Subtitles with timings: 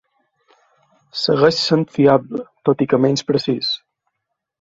[1.23, 3.71] Segueix sent fiable, tot i que menys precís.